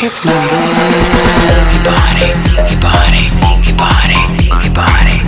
hypnotic. 0.00 0.80
Your 1.72 1.84
body, 1.84 2.28
your 2.72 2.80
body, 2.80 3.28
body, 3.76 4.70
body. 4.74 5.19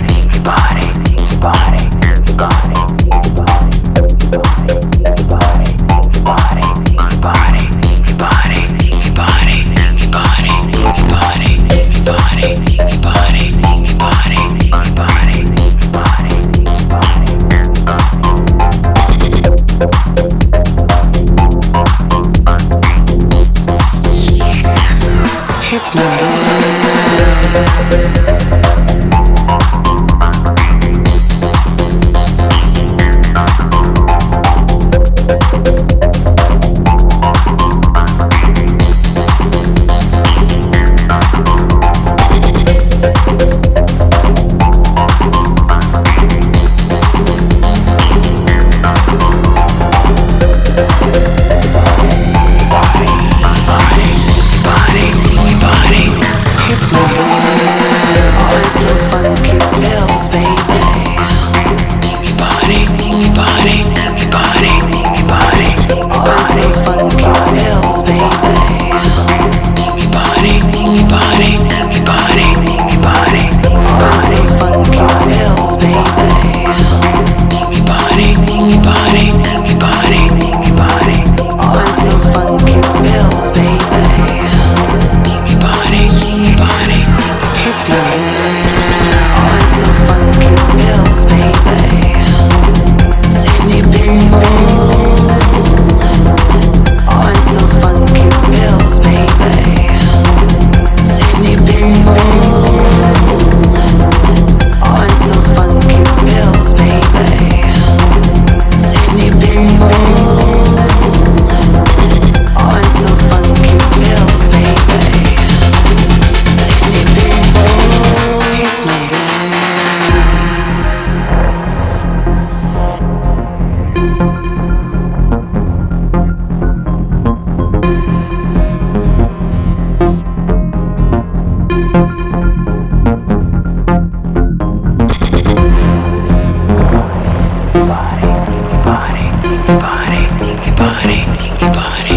body, 141.03 141.25
kinky 141.37 141.65
body. 141.73 142.12